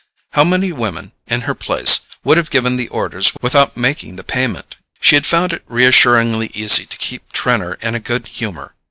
[0.31, 4.77] How many women, in her place, would have given the orders without making the payment!
[4.99, 8.73] She had found it reassuringly easy to keep Trenor in a good humour.